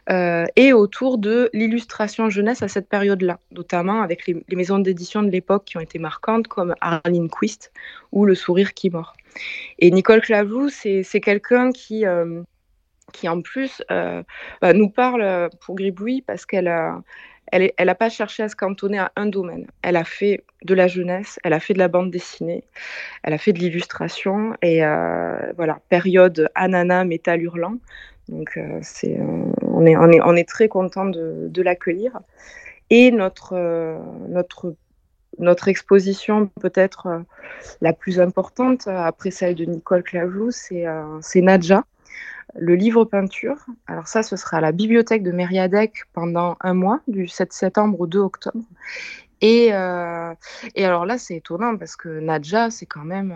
euh, 0.09 0.45
et 0.55 0.71
autour 0.71 1.17
de 1.17 1.49
l'illustration 1.53 2.29
jeunesse 2.29 2.61
à 2.61 2.67
cette 2.67 2.87
période-là, 2.87 3.39
notamment 3.51 4.01
avec 4.01 4.27
les, 4.27 4.43
maisons 4.55 4.79
d'édition 4.79 5.23
de 5.23 5.29
l'époque 5.29 5.65
qui 5.65 5.77
ont 5.77 5.81
été 5.81 5.99
marquantes, 5.99 6.47
comme 6.47 6.75
Arlene 6.79 7.29
Quist 7.29 7.71
ou 8.11 8.25
Le 8.25 8.35
Sourire 8.35 8.73
qui 8.73 8.89
mord. 8.89 9.15
Et 9.79 9.91
Nicole 9.91 10.21
Clavou, 10.21 10.69
c'est 10.69 11.21
quelqu'un 11.21 11.71
qui, 11.71 12.05
euh, 12.05 12.41
qui, 13.13 13.27
en 13.27 13.41
plus, 13.41 13.83
euh, 13.91 14.23
bah, 14.61 14.73
nous 14.73 14.89
parle 14.89 15.49
pour 15.61 15.75
Gribouille 15.75 16.21
parce 16.21 16.45
qu'elle 16.45 16.67
a 16.67 17.01
elle 17.51 17.71
n'a 17.79 17.95
pas 17.95 18.09
cherché 18.09 18.43
à 18.43 18.49
se 18.49 18.55
cantonner 18.55 18.99
à 18.99 19.11
un 19.15 19.25
domaine. 19.25 19.67
Elle 19.81 19.95
a 19.95 20.03
fait 20.03 20.43
de 20.63 20.73
la 20.73 20.87
jeunesse, 20.87 21.39
elle 21.43 21.53
a 21.53 21.59
fait 21.59 21.73
de 21.73 21.79
la 21.79 21.87
bande 21.87 22.11
dessinée, 22.11 22.63
elle 23.23 23.33
a 23.33 23.37
fait 23.37 23.53
de 23.53 23.59
l'illustration 23.59 24.55
et 24.61 24.83
euh, 24.83 25.53
voilà, 25.55 25.79
période 25.89 26.49
ananas, 26.55 27.05
métal 27.05 27.41
hurlant. 27.41 27.77
Donc 28.27 28.57
euh, 28.57 28.79
c'est, 28.81 29.17
euh, 29.17 29.43
on, 29.61 29.85
est, 29.85 29.95
on, 29.95 30.11
est, 30.11 30.21
on 30.21 30.35
est 30.35 30.47
très 30.47 30.67
content 30.67 31.05
de, 31.05 31.61
l'accueillir. 31.61 32.19
Et 32.89 33.11
notre, 33.11 33.55
notre, 34.29 34.75
notre 35.39 35.67
exposition 35.67 36.47
peut-être 36.61 37.23
la 37.81 37.91
plus 37.91 38.19
importante 38.19 38.87
après 38.87 39.31
celle 39.31 39.55
de 39.55 39.65
Nicole 39.65 40.03
Clavou, 40.03 40.51
c'est, 40.51 40.85
c'est 41.21 41.41
Nadja 41.41 41.83
le 42.55 42.75
livre 42.75 43.05
peinture. 43.05 43.65
Alors 43.87 44.07
ça, 44.07 44.23
ce 44.23 44.35
sera 44.35 44.57
à 44.57 44.61
la 44.61 44.71
bibliothèque 44.71 45.23
de 45.23 45.31
Mériadec 45.31 46.03
pendant 46.13 46.57
un 46.61 46.73
mois, 46.73 47.01
du 47.07 47.27
7 47.27 47.53
septembre 47.53 47.99
au 47.99 48.07
2 48.07 48.19
octobre. 48.19 48.63
Et, 49.41 49.69
euh, 49.71 50.33
et 50.75 50.85
alors 50.85 51.05
là, 51.05 51.17
c'est 51.17 51.35
étonnant 51.35 51.77
parce 51.77 51.95
que 51.95 52.19
Nadja, 52.19 52.69
c'est 52.69 52.85
quand 52.85 53.03
même 53.03 53.31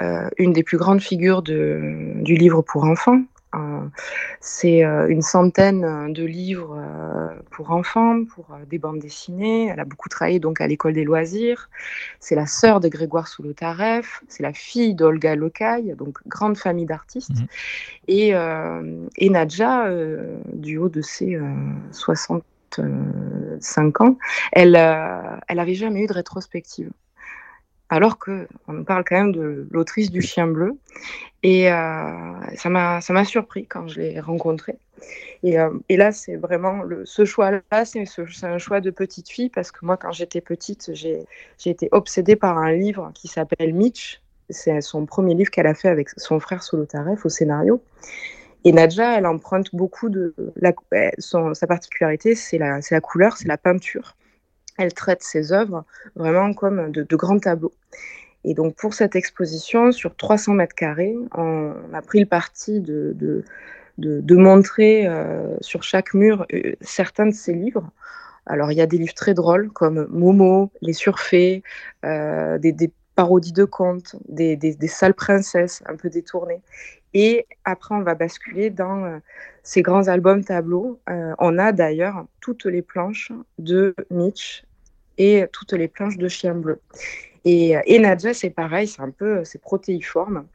euh, 0.00 0.04
euh, 0.04 0.30
une 0.38 0.52
des 0.52 0.62
plus 0.62 0.78
grandes 0.78 1.00
figures 1.00 1.42
du 1.42 2.34
livre 2.34 2.62
pour 2.62 2.84
enfants. 2.84 3.20
Euh, 3.54 3.86
c'est 4.40 4.84
euh, 4.84 5.08
une 5.08 5.22
centaine 5.22 6.12
de 6.12 6.24
livres 6.24 6.76
euh, 6.78 7.28
pour 7.50 7.70
enfants, 7.70 8.24
pour 8.24 8.46
des 8.68 8.78
bandes 8.78 8.98
dessinées. 8.98 9.68
Elle 9.68 9.80
a 9.80 9.84
beaucoup 9.84 10.08
travaillé 10.08 10.40
donc 10.40 10.60
à 10.60 10.66
l'école 10.66 10.94
des 10.94 11.04
loisirs. 11.04 11.70
C'est 12.20 12.34
la 12.34 12.46
sœur 12.46 12.80
de 12.80 12.88
Grégoire 12.88 13.28
Soulotaref. 13.28 14.22
C'est 14.28 14.42
la 14.42 14.52
fille 14.52 14.94
d'Olga 14.94 15.36
Locaille, 15.36 15.94
donc 15.96 16.18
grande 16.26 16.56
famille 16.56 16.86
d'artistes. 16.86 17.30
Mhm. 17.30 17.46
Et, 18.08 18.32
et, 19.18 19.30
Nadja, 19.30 19.90
du 20.52 20.78
haut 20.78 20.88
de 20.88 21.02
ses 21.02 21.38
65 21.92 24.00
ans, 24.00 24.18
elle, 24.52 24.76
elle 25.48 25.58
avait 25.58 25.74
jamais 25.74 26.02
eu 26.02 26.06
de 26.06 26.12
rétrospective 26.12 26.90
alors 27.88 28.18
que 28.18 28.48
on 28.68 28.84
parle 28.84 29.04
quand 29.04 29.16
même 29.16 29.32
de 29.32 29.66
l'autrice 29.70 30.10
du 30.10 30.20
Chien 30.20 30.46
bleu. 30.46 30.76
Et 31.42 31.70
euh, 31.70 32.32
ça 32.56 32.68
m'a 32.68 33.00
ça 33.00 33.12
m'a 33.12 33.24
surpris 33.24 33.66
quand 33.66 33.86
je 33.88 34.00
l'ai 34.00 34.20
rencontrée. 34.20 34.76
Et, 35.42 35.60
euh, 35.60 35.70
et 35.88 35.96
là, 35.96 36.10
c'est 36.10 36.36
vraiment 36.36 36.82
le, 36.82 37.04
ce 37.04 37.24
choix-là, 37.24 37.84
c'est 37.84 38.04
un 38.42 38.58
choix 38.58 38.80
de 38.80 38.90
petite 38.90 39.28
fille 39.28 39.50
parce 39.50 39.70
que 39.70 39.84
moi, 39.84 39.96
quand 39.96 40.10
j'étais 40.10 40.40
petite, 40.40 40.90
j'ai 40.94 41.26
été 41.64 41.88
obsédée 41.92 42.36
par 42.36 42.58
un 42.58 42.72
livre 42.72 43.12
qui 43.14 43.28
s'appelle 43.28 43.74
Mitch. 43.74 44.22
C'est 44.48 44.80
son 44.80 45.06
premier 45.06 45.34
livre 45.34 45.50
qu'elle 45.50 45.66
a 45.66 45.74
fait 45.74 45.88
avec 45.88 46.08
son 46.16 46.40
frère 46.40 46.62
Solotareff 46.62 47.24
au 47.26 47.28
scénario. 47.28 47.82
Et 48.64 48.72
Nadja, 48.72 49.18
elle 49.18 49.26
emprunte 49.26 49.74
beaucoup 49.74 50.08
de 50.08 50.34
la, 50.56 50.72
son, 51.18 51.54
sa 51.54 51.66
particularité, 51.66 52.34
c'est 52.34 52.58
la, 52.58 52.80
la 52.90 53.00
couleur, 53.00 53.36
c'est 53.36 53.46
la 53.46 53.58
peinture 53.58 54.16
elle 54.78 54.94
traite 54.94 55.22
ses 55.22 55.52
œuvres 55.52 55.84
vraiment 56.14 56.52
comme 56.52 56.90
de, 56.90 57.16
grands 57.16 57.38
tableaux. 57.38 57.72
Et 58.44 58.54
donc 58.54 58.76
pour 58.76 58.94
cette 58.94 59.16
exposition, 59.16 59.92
sur 59.92 60.14
300 60.16 60.54
mètres 60.54 60.74
carrés, 60.74 61.16
on, 61.36 61.72
a 61.92 62.02
pris 62.02 62.20
le 62.20 62.26
parti 62.26 62.80
de, 62.80 63.16
de, 63.98 64.36
montrer 64.36 65.06
euh, 65.06 65.56
sur 65.60 65.82
chaque 65.82 66.14
mur 66.14 66.46
euh, 66.52 66.74
certains 66.80 67.26
de 67.26 67.34
ses 67.34 67.54
livres. 67.54 67.90
Alors 68.46 68.70
il 68.70 68.78
y 68.78 68.80
a 68.80 68.86
des 68.86 68.98
livres 68.98 69.14
très 69.14 69.34
drôles 69.34 69.70
comme 69.70 70.06
Momo, 70.10 70.70
Les 70.80 70.92
Surfaits, 70.92 71.62
euh, 72.04 72.58
des, 72.58 72.92
parodies 73.16 73.52
de 73.52 73.64
contes, 73.64 74.14
des, 74.28 74.56
des, 74.56 74.88
sales 74.88 75.14
princesses 75.14 75.82
un 75.86 75.96
peu 75.96 76.10
détournées. 76.10 76.60
Et 77.14 77.46
après, 77.64 77.94
on 77.94 78.02
va 78.02 78.14
basculer 78.14 78.70
dans 78.70 79.20
ces 79.62 79.82
grands 79.82 80.08
albums 80.08 80.44
tableaux. 80.44 81.00
on 81.06 81.58
a 81.58 81.72
d'ailleurs 81.72 82.26
toutes 82.40 82.66
les 82.66 82.82
planches 82.82 83.32
de 83.58 83.94
Mitch 84.10 84.64
et 85.18 85.46
toutes 85.52 85.72
les 85.72 85.88
planches 85.88 86.18
de 86.18 86.28
chien 86.28 86.54
bleu. 86.54 86.80
Et, 87.48 87.76
et 87.86 88.00
Nadja, 88.00 88.34
c'est 88.34 88.50
pareil, 88.50 88.88
c'est 88.88 89.00
un 89.00 89.10
peu, 89.10 89.44
c'est 89.44 89.60
protéiforme. 89.60 90.46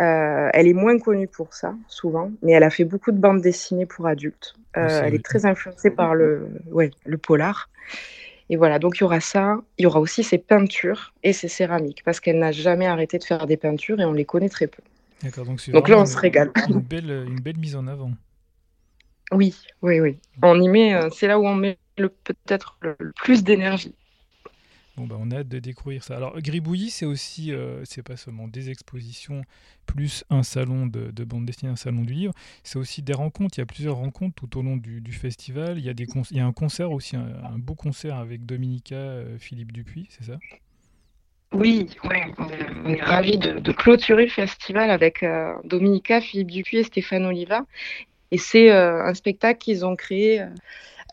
Euh, 0.00 0.48
elle 0.54 0.66
est 0.66 0.72
moins 0.72 0.98
connue 0.98 1.28
pour 1.28 1.52
ça, 1.52 1.74
souvent, 1.88 2.30
mais 2.42 2.52
elle 2.52 2.62
a 2.62 2.70
fait 2.70 2.84
beaucoup 2.84 3.12
de 3.12 3.18
bandes 3.18 3.42
dessinées 3.42 3.84
pour 3.84 4.06
adultes. 4.06 4.54
Euh, 4.78 5.02
elle 5.04 5.14
est 5.14 5.22
très 5.22 5.44
influencée 5.44 5.90
par 5.90 6.14
le, 6.14 6.48
ouais, 6.70 6.90
le 7.04 7.18
polar. 7.18 7.68
Et 8.48 8.56
voilà, 8.56 8.78
donc 8.78 8.96
il 8.96 9.02
y 9.02 9.04
aura 9.04 9.20
ça, 9.20 9.58
il 9.76 9.82
y 9.82 9.86
aura 9.86 10.00
aussi 10.00 10.24
ses 10.24 10.38
peintures 10.38 11.12
et 11.22 11.34
ses 11.34 11.48
céramiques, 11.48 12.02
parce 12.02 12.18
qu'elle 12.18 12.38
n'a 12.38 12.50
jamais 12.50 12.86
arrêté 12.86 13.18
de 13.18 13.24
faire 13.24 13.46
des 13.46 13.58
peintures 13.58 14.00
et 14.00 14.06
on 14.06 14.14
les 14.14 14.24
connaît 14.24 14.48
très 14.48 14.68
peu. 14.68 14.82
Donc, 15.22 15.70
donc 15.70 15.88
là, 15.88 15.98
on 15.98 16.06
se 16.06 16.16
régale. 16.16 16.52
Une 16.68 16.80
belle, 16.80 17.10
une 17.26 17.40
belle 17.40 17.58
mise 17.58 17.76
en 17.76 17.86
avant. 17.86 18.12
Oui, 19.32 19.54
oui, 19.82 20.00
oui. 20.00 20.18
On 20.42 20.60
y 20.60 20.68
met, 20.68 20.94
euh, 20.94 21.10
c'est 21.10 21.26
là 21.26 21.38
où 21.38 21.46
on 21.46 21.54
met 21.54 21.78
peut-être 21.96 22.78
le 22.80 22.96
plus 23.16 23.44
d'énergie. 23.44 23.94
Bon, 24.96 25.06
bah, 25.06 25.16
on 25.20 25.30
a 25.30 25.38
hâte 25.38 25.48
de 25.48 25.60
découvrir 25.60 26.02
ça. 26.02 26.16
Alors, 26.16 26.40
Gribouillis, 26.40 26.90
c'est 26.90 27.06
aussi, 27.06 27.52
euh, 27.52 27.84
c'est 27.84 28.02
pas 28.02 28.16
seulement 28.16 28.48
des 28.48 28.70
expositions, 28.70 29.42
plus 29.86 30.24
un 30.28 30.42
salon 30.42 30.86
de, 30.86 31.24
bande 31.24 31.46
dessinée, 31.46 31.70
un 31.70 31.76
salon 31.76 32.02
du 32.02 32.14
livre, 32.14 32.34
c'est 32.64 32.80
aussi 32.80 33.02
des 33.02 33.12
rencontres. 33.12 33.58
Il 33.58 33.60
y 33.60 33.62
a 33.62 33.66
plusieurs 33.66 33.96
rencontres 33.96 34.34
tout 34.34 34.58
au 34.58 34.62
long 34.62 34.76
du, 34.76 35.12
festival. 35.12 35.78
Il 35.78 35.84
y, 35.84 35.88
a 35.88 35.94
des 35.94 36.08
il 36.32 36.36
y 36.36 36.40
a 36.40 36.46
un 36.46 36.52
concert 36.52 36.90
aussi, 36.90 37.14
un, 37.14 37.58
beau 37.58 37.76
concert 37.76 38.16
avec 38.16 38.44
Dominica, 38.44 38.96
euh, 38.96 39.38
Philippe 39.38 39.70
Dupuis, 39.70 40.08
c'est 40.10 40.24
ça? 40.24 40.38
Oui, 41.52 41.88
on 42.04 42.10
est, 42.88 43.02
ravis 43.02 43.38
de, 43.38 43.72
clôturer 43.72 44.24
le 44.24 44.30
festival 44.30 44.90
avec 44.90 45.22
euh, 45.22 45.54
Dominica, 45.64 46.20
Philippe 46.20 46.50
Dupuis 46.50 46.78
et 46.78 46.84
Stéphane 46.84 47.24
Oliva. 47.24 47.62
Et 48.30 48.38
c'est 48.38 48.70
un 48.70 49.14
spectacle 49.14 49.58
qu'ils 49.58 49.86
ont 49.86 49.96
créé 49.96 50.44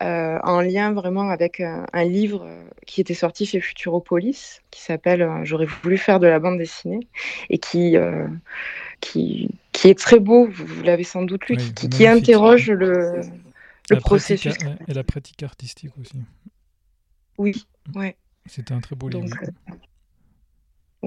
euh, 0.02 0.38
en 0.42 0.60
lien 0.60 0.92
vraiment 0.92 1.30
avec 1.30 1.60
un, 1.60 2.04
livre 2.04 2.44
euh, 2.44 2.68
qui 2.86 3.00
était 3.00 3.14
sorti 3.14 3.46
chez 3.46 3.60
Futuropolis, 3.60 4.60
qui 4.70 4.82
s'appelle 4.82 5.22
euh, 5.22 5.44
J'aurais 5.44 5.64
voulu 5.64 5.96
faire 5.96 6.20
de 6.20 6.26
la 6.26 6.38
bande 6.38 6.58
dessinée, 6.58 7.00
et 7.48 7.56
qui, 7.56 7.96
qui, 9.00 9.48
qui 9.72 9.88
est 9.88 9.98
très 9.98 10.18
beau, 10.18 10.48
vous, 10.50 10.82
l'avez 10.82 11.04
sans 11.04 11.22
doute 11.22 11.46
lu, 11.48 11.56
qui, 11.56 11.88
qui, 11.88 12.06
interroge 12.06 12.70
le, 12.70 13.22
le 13.88 13.96
processus. 13.96 14.54
et 14.86 14.92
la 14.92 15.02
pratique 15.02 15.42
artistique 15.42 15.92
aussi. 15.98 16.20
Oui, 17.38 17.66
ouais. 17.94 18.16
C'était 18.44 18.74
un 18.74 18.80
très 18.80 18.96
beau 18.96 19.08
livre. 19.08 19.34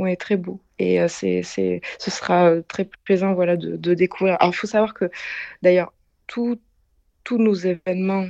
Oui, 0.01 0.15
très 0.15 0.37
beau. 0.37 0.61
Et 0.77 1.05
c'est, 1.09 1.43
c'est, 1.43 1.81
ce 1.97 2.09
sera 2.09 2.53
très 2.67 2.89
plaisant 3.03 3.33
voilà, 3.33 3.57
de, 3.57 3.75
de 3.75 3.93
découvrir. 3.93 4.37
Alors, 4.39 4.53
il 4.53 4.55
faut 4.55 4.67
savoir 4.67 4.93
que, 4.93 5.11
d'ailleurs, 5.61 5.91
tous 6.25 6.57
nos 7.31 7.53
événements 7.53 8.27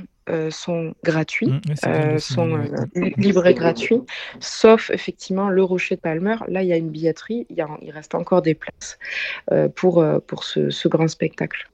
sont 0.50 0.94
gratuits, 1.04 1.48
mmh, 1.48 2.18
sont 2.18 2.58
libres 3.16 3.46
et 3.46 3.54
gratuits, 3.54 4.02
sauf 4.40 4.90
effectivement 4.90 5.48
le 5.48 5.62
Rocher 5.62 5.94
de 5.94 6.00
Palmer. 6.00 6.36
Là, 6.48 6.62
il 6.64 6.68
y 6.68 6.72
a 6.72 6.76
une 6.76 6.90
billetterie, 6.90 7.46
il, 7.50 7.64
il 7.82 7.90
reste 7.92 8.14
encore 8.14 8.42
des 8.42 8.56
places 8.56 8.98
pour, 9.76 10.04
pour 10.26 10.44
ce, 10.44 10.70
ce 10.70 10.88
grand 10.88 11.08
spectacle. 11.08 11.68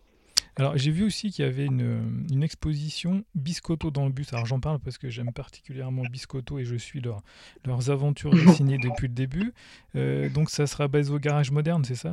Alors 0.58 0.76
j'ai 0.78 0.90
vu 0.90 1.04
aussi 1.04 1.30
qu'il 1.30 1.44
y 1.44 1.48
avait 1.48 1.66
une, 1.66 2.24
une, 2.32 2.42
exposition 2.42 3.24
Biscotto 3.34 3.90
dans 3.90 4.06
le 4.06 4.12
bus. 4.12 4.32
Alors 4.32 4.46
j'en 4.46 4.58
parle 4.58 4.78
parce 4.78 4.96
que 4.96 5.10
j'aime 5.10 5.32
particulièrement 5.32 6.02
Biscotto 6.10 6.58
et 6.58 6.64
je 6.64 6.76
suis 6.76 7.00
leur, 7.00 7.20
leurs 7.66 7.90
aventures 7.90 8.30
dessinées 8.30 8.78
depuis 8.82 9.08
le 9.08 9.14
début. 9.14 9.52
Euh, 9.96 10.30
donc 10.30 10.48
ça 10.48 10.66
sera 10.66 10.88
basé 10.88 11.12
au 11.12 11.18
garage 11.18 11.50
moderne, 11.50 11.84
c'est 11.84 11.94
ça? 11.94 12.12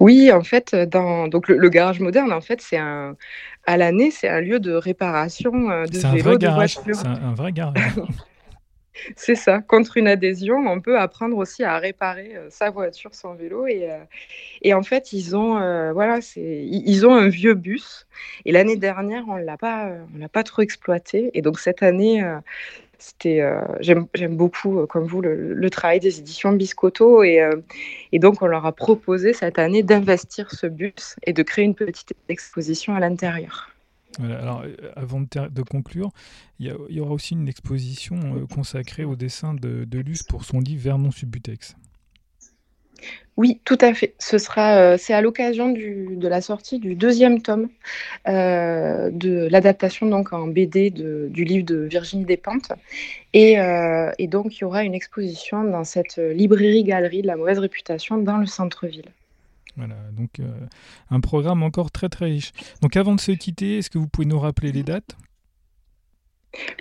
Oui, 0.00 0.32
en 0.32 0.42
fait, 0.42 0.74
dans 0.74 1.28
donc 1.28 1.48
le, 1.48 1.68
garage 1.68 2.00
moderne, 2.00 2.32
en 2.32 2.40
fait, 2.40 2.60
c'est 2.60 2.78
un 2.78 3.14
à 3.64 3.76
l'année, 3.76 4.10
c'est 4.10 4.28
un 4.28 4.40
lieu 4.40 4.58
de 4.58 4.72
réparation 4.72 5.70
euh, 5.70 5.84
de 5.84 5.98
vélos, 5.98 6.38
de 6.38 6.48
voitures. 6.48 6.96
C'est 6.96 7.06
un, 7.06 7.22
un, 7.22 7.34
vrai 7.34 7.52
garage. 7.52 7.78
C'est 9.16 9.34
ça. 9.34 9.60
Contre 9.60 9.96
une 9.96 10.06
adhésion, 10.06 10.56
on 10.66 10.80
peut 10.80 10.98
apprendre 10.98 11.36
aussi 11.36 11.64
à 11.64 11.78
réparer 11.78 12.36
euh, 12.36 12.48
sa 12.50 12.70
voiture, 12.70 13.14
son 13.14 13.34
vélo. 13.34 13.66
Et, 13.66 13.90
euh, 13.90 14.74
en 14.76 14.82
fait, 14.82 15.12
ils 15.12 15.34
ont, 15.36 15.58
euh, 15.58 15.92
voilà, 15.92 16.18
ils 16.36 17.06
ont 17.06 17.14
un 17.14 17.28
vieux 17.28 17.54
bus. 17.54 18.06
Et 18.44 18.52
l'année 18.52 18.76
dernière, 18.76 19.24
on 19.28 19.32
on 19.32 19.36
l'a 19.36 20.28
pas 20.28 20.44
trop 20.44 20.62
exploité. 20.62 21.30
Et 21.34 21.42
donc 21.42 21.58
cette 21.58 21.82
année, 21.82 22.22
c'était, 22.98 23.42
j'aime, 23.80 24.06
beaucoup, 24.30 24.86
comme 24.86 25.06
vous, 25.06 25.20
le, 25.22 25.70
travail 25.70 26.00
des 26.00 26.18
éditions 26.18 26.52
Biscotto. 26.52 27.22
Et 27.24 27.40
donc, 28.14 28.42
on 28.42 28.46
leur 28.46 28.66
a 28.66 28.72
proposé 28.72 29.32
cette 29.32 29.58
année 29.58 29.82
d'investir 29.82 30.50
ce 30.52 30.66
bus 30.66 31.16
et 31.24 31.32
de 31.32 31.42
créer 31.42 31.64
une 31.64 31.74
petite 31.74 32.14
exposition 32.28 32.94
à 32.94 33.00
l'intérieur 33.00 33.71
alors, 34.20 34.62
euh, 34.62 34.92
avant 34.96 35.20
de, 35.20 35.62
conclure, 35.62 36.10
il 36.58 36.74
y, 36.88 37.00
aura 37.00 37.12
aussi 37.12 37.34
une 37.34 37.48
exposition 37.48 38.16
euh, 38.16 38.46
consacrée 38.46 39.04
au 39.04 39.16
dessin 39.16 39.54
de, 39.54 39.98
Luce 39.98 40.22
pour 40.22 40.44
son 40.44 40.60
livre 40.60 40.82
Vernon 40.82 41.10
Subutex. 41.10 41.76
Oui, 43.36 43.60
tout 43.64 43.78
à 43.80 43.94
fait. 43.94 44.14
Ce 44.18 44.38
sera, 44.38 44.76
euh, 44.76 44.96
c'est 44.98 45.14
à 45.14 45.22
l'occasion 45.22 45.70
de 45.70 46.28
la 46.28 46.40
sortie 46.40 46.78
du 46.78 46.94
deuxième 46.94 47.40
tome 47.40 47.68
de 48.26 49.48
l'adaptation 49.50 50.06
donc 50.06 50.32
en 50.32 50.46
BD 50.46 50.90
du 50.90 51.44
livre 51.44 51.64
de 51.64 51.76
Virginie 51.76 52.24
Despentes. 52.24 52.72
Et, 53.32 53.56
et 54.18 54.26
donc, 54.28 54.56
il 54.56 54.60
y 54.60 54.64
aura 54.64 54.84
une 54.84 54.94
exposition 54.94 55.64
dans 55.64 55.84
cette 55.84 56.18
librairie-galerie 56.18 57.22
de 57.22 57.26
la 57.26 57.36
mauvaise 57.36 57.58
réputation 57.58 58.18
dans 58.18 58.36
le 58.36 58.46
centre-ville. 58.46 59.10
Voilà, 59.76 59.96
donc 60.12 60.40
euh, 60.40 60.50
un 61.10 61.20
programme 61.20 61.62
encore 61.62 61.90
très 61.90 62.08
très 62.08 62.26
riche. 62.26 62.52
Donc 62.82 62.96
avant 62.96 63.14
de 63.14 63.20
se 63.20 63.32
quitter, 63.32 63.78
est-ce 63.78 63.90
que 63.90 63.98
vous 63.98 64.08
pouvez 64.08 64.26
nous 64.26 64.38
rappeler 64.38 64.72
les 64.72 64.82
dates? 64.82 65.16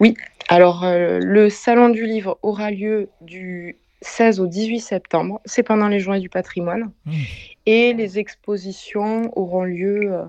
Oui, 0.02 0.16
alors 0.50 0.84
euh, 0.84 1.20
le 1.22 1.50
Salon 1.50 1.90
du 1.90 2.06
Livre 2.06 2.38
aura 2.42 2.72
lieu 2.72 3.10
du 3.22 3.78
16 4.02 4.40
au 4.40 4.48
18 4.48 4.80
septembre, 4.80 5.42
c'est 5.46 5.64
pendant 5.64 5.88
les 5.88 6.00
Journées 6.00 6.20
du 6.20 6.30
patrimoine. 6.30 6.92
Mmh. 7.06 7.12
Et 7.68 7.94
les 7.94 8.18
expositions 8.18 9.32
auront 9.38 9.64
lieu 9.64 10.12
euh, 10.12 10.26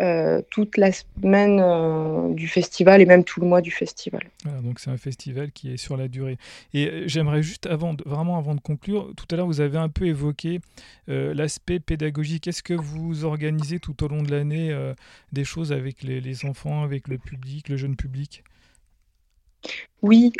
euh, 0.00 0.42
toute 0.50 0.76
la 0.76 0.92
semaine 0.92 1.58
euh, 1.58 2.34
du 2.34 2.48
festival 2.48 3.00
et 3.00 3.06
même 3.06 3.24
tout 3.24 3.40
le 3.40 3.46
mois 3.46 3.62
du 3.62 3.70
festival. 3.70 4.20
donc 4.62 4.78
c'est 4.78 4.90
un 4.90 4.98
festival 4.98 5.52
qui 5.52 5.72
est 5.72 5.78
sur 5.78 5.96
la 5.96 6.08
durée. 6.08 6.36
Et 6.74 7.08
j'aimerais 7.08 7.42
juste, 7.42 7.66
avant 7.66 7.96
vraiment 8.04 8.36
avant 8.36 8.54
de 8.54 8.60
conclure, 8.60 9.10
tout 9.16 9.26
à 9.30 9.36
l'heure 9.36 9.46
vous 9.46 9.62
avez 9.62 9.78
un 9.78 9.88
peu 9.88 10.06
évoqué 10.06 10.60
l'aspect 11.08 11.80
pédagogique. 11.80 12.46
Est-ce 12.46 12.62
que 12.62 12.74
vous 12.74 13.24
organisez 13.24 13.80
tout 13.80 14.04
au 14.04 14.08
long 14.08 14.22
de 14.22 14.30
l'année 14.30 14.76
des 15.32 15.44
choses 15.44 15.72
avec 15.72 16.02
les 16.02 16.44
enfants, 16.44 16.82
avec 16.82 17.08
le 17.08 17.16
public, 17.16 17.70
le 17.70 17.78
jeune 17.78 17.96
public? 17.96 18.44
Oui, 20.02 20.32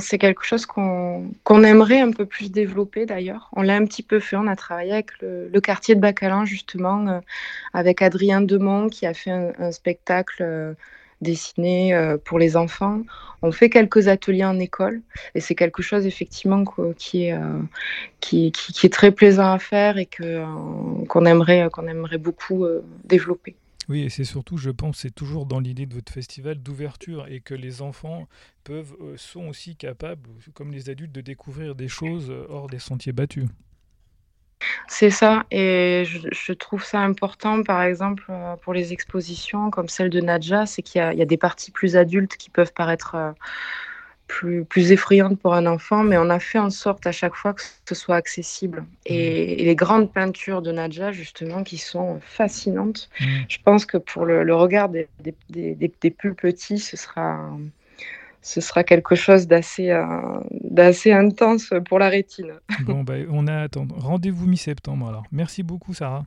c'est 0.00 0.18
quelque 0.18 0.44
chose 0.44 0.64
qu'on 0.64 1.64
aimerait 1.64 2.00
un 2.00 2.12
peu 2.12 2.24
plus 2.24 2.50
développer 2.50 3.04
d'ailleurs. 3.04 3.50
On 3.52 3.62
l'a 3.62 3.74
un 3.74 3.84
petit 3.84 4.02
peu 4.02 4.20
fait, 4.20 4.36
on 4.36 4.46
a 4.46 4.56
travaillé 4.56 4.92
avec 4.92 5.10
le, 5.20 5.60
quartier 5.60 5.94
de 5.94 6.00
Bacalin 6.00 6.44
justement, 6.44 7.06
euh, 7.08 7.20
avec 7.74 8.00
Adrien 8.00 8.40
Demont 8.40 8.88
qui 8.88 9.04
a 9.06 9.12
fait 9.12 9.30
un, 9.30 9.72
spectacle 9.72 10.42
euh, 10.42 10.74
dessiné 11.20 11.94
euh, 11.94 12.16
pour 12.16 12.38
les 12.38 12.56
enfants. 12.56 13.02
On 13.42 13.52
fait 13.52 13.68
quelques 13.70 14.08
ateliers 14.08 14.44
en 14.44 14.58
école 14.58 15.02
et 15.34 15.40
c'est 15.40 15.56
quelque 15.56 15.82
chose 15.82 16.06
effectivement 16.06 16.64
qui 16.96 17.24
est, 17.26 17.36
qui, 18.20 18.52
est 18.84 18.92
très 18.92 19.10
plaisant 19.10 19.52
à 19.52 19.58
faire 19.58 19.98
et 19.98 20.06
qu'on 20.06 21.26
aimerait, 21.26 21.68
qu'on 21.72 21.88
aimerait 21.88 22.18
beaucoup 22.18 22.64
développer. 23.04 23.56
Oui, 23.88 24.02
et 24.02 24.10
c'est 24.10 24.24
surtout, 24.24 24.56
je 24.56 24.70
pense, 24.70 24.98
c'est 24.98 25.14
toujours 25.14 25.46
dans 25.46 25.58
l'idée 25.58 25.86
de 25.86 25.94
votre 25.94 26.12
festival 26.12 26.56
d'ouverture 26.56 27.26
et 27.28 27.40
que 27.40 27.54
les 27.54 27.82
enfants 27.82 28.28
peuvent, 28.64 28.94
euh, 29.00 29.16
sont 29.16 29.48
aussi 29.48 29.76
capables, 29.76 30.28
comme 30.54 30.72
les 30.72 30.88
adultes, 30.88 31.12
de 31.12 31.20
découvrir 31.20 31.74
des 31.74 31.88
choses 31.88 32.30
euh, 32.30 32.46
hors 32.48 32.68
des 32.68 32.78
sentiers 32.78 33.12
battus. 33.12 33.46
C'est 34.86 35.10
ça, 35.10 35.44
et 35.50 36.04
je, 36.06 36.52
trouve 36.52 36.84
ça 36.84 37.00
important, 37.00 37.64
par 37.64 37.82
exemple, 37.82 38.24
euh, 38.30 38.54
pour 38.56 38.72
les 38.72 38.92
expositions 38.92 39.70
comme 39.70 39.88
celle 39.88 40.10
de 40.10 40.20
Nadja, 40.20 40.66
c'est 40.66 40.82
qu'il 40.82 41.00
y, 41.00 41.22
a 41.22 41.24
des 41.24 41.36
parties 41.36 41.72
plus 41.72 41.96
adultes 41.96 42.36
qui 42.36 42.50
peuvent 42.50 42.72
paraître 42.72 43.34
plus, 44.26 44.64
plus 44.64 44.92
effrayante 44.92 45.38
pour 45.38 45.54
un 45.54 45.66
enfant, 45.66 46.02
mais 46.02 46.16
on 46.16 46.30
a 46.30 46.38
fait 46.38 46.58
en 46.58 46.70
sorte 46.70 47.06
à 47.06 47.12
chaque 47.12 47.34
fois 47.34 47.54
que 47.54 47.62
ce 47.88 47.94
soit 47.94 48.16
accessible. 48.16 48.84
Et, 49.06 49.62
mmh. 49.62 49.64
les 49.64 49.76
grandes 49.76 50.12
peintures 50.12 50.62
de 50.62 50.72
Nadja, 50.72 51.12
justement, 51.12 51.62
qui 51.62 51.78
sont 51.78 52.20
fascinantes, 52.20 53.08
mmh. 53.20 53.24
je 53.48 53.58
pense 53.64 53.86
que 53.86 53.98
pour 53.98 54.24
le, 54.24 54.54
regard 54.54 54.88
des, 54.88 55.08
des, 55.50 55.74
des, 55.74 56.10
plus 56.10 56.34
petits, 56.34 56.78
ce 56.78 56.96
sera, 56.96 57.50
ce 58.40 58.60
sera 58.60 58.84
quelque 58.84 59.14
chose 59.14 59.46
d'assez 59.46 59.90
euh, 59.90 60.06
d'assez 60.50 61.12
intense 61.12 61.72
pour 61.86 61.98
la 61.98 62.08
rétine. 62.08 62.54
Bon, 62.84 63.02
bah, 63.04 63.14
on 63.30 63.46
a 63.46 63.60
attendre. 63.60 63.96
Rendez-vous 63.98 64.46
mi-septembre 64.46 65.08
alors. 65.08 65.24
Merci 65.30 65.62
beaucoup, 65.62 65.94
Sarah. 65.94 66.24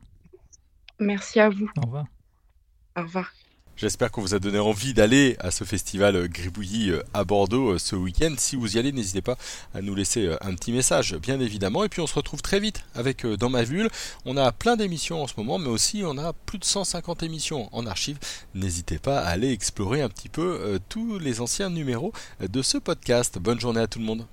Merci 1.00 1.40
à 1.40 1.50
vous. 1.50 1.70
Au 1.78 1.82
revoir. 1.82 2.06
Au 2.98 3.02
revoir. 3.02 3.34
J'espère 3.78 4.10
qu'on 4.10 4.22
vous 4.22 4.34
a 4.34 4.40
donné 4.40 4.58
envie 4.58 4.94
d'aller 4.94 5.36
à 5.40 5.52
ce 5.52 5.66
festival 5.66 6.16
euh, 6.16 6.28
Gribouillis 6.30 6.92
euh, 6.92 7.04
à 7.14 7.26
Bordeaux 7.26 7.74
euh, 7.74 7.78
ce 7.78 7.98
week-end. 7.98 8.34
Si 8.38 8.56
vous 8.56 8.78
y 8.78 8.80
allez, 8.80 8.94
n'hésitez 8.94 9.22
pas 9.22 9.36
à 9.74 9.82
nous 9.82 9.94
laisser 9.94 10.30
un 10.40 10.56
petit 10.56 10.72
message, 10.72 11.16
bien 11.16 11.42
évidemment. 11.42 11.84
Et 11.84 11.90
puis 11.90 12.00
on 12.00 12.08
se 12.08 12.16
retrouve 12.16 12.42
très 12.42 12.62
vite 12.62 12.86
avec 12.96 13.26
Dans 13.26 13.50
ma 13.50 13.66
bulle. 13.66 13.90
On 14.24 14.38
a 14.38 14.54
plein 14.54 14.78
d'émissions 14.78 15.22
en 15.22 15.28
ce 15.28 15.34
moment, 15.36 15.58
mais 15.58 15.68
aussi 15.68 16.04
on 16.06 16.18
a 16.18 16.32
plus 16.32 16.58
de 16.58 16.64
150 16.64 17.24
émissions 17.24 17.68
en 17.76 17.86
archive. 17.86 18.18
N'hésitez 18.54 18.98
pas 18.98 19.20
à 19.20 19.28
aller 19.28 19.52
explorer 19.52 20.02
un 20.02 20.10
petit 20.10 20.30
peu 20.30 20.80
tous 20.88 21.20
les 21.20 21.42
anciens 21.42 21.70
numéros 21.70 22.14
de 22.40 22.62
ce 22.62 22.78
podcast. 22.78 23.38
Bonne 23.40 23.60
journée 23.60 23.82
à 23.82 23.88
tout 23.88 24.00
le 24.00 24.06
monde. 24.06 24.26